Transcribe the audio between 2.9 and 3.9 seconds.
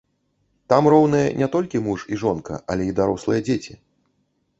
дарослыя дзеці.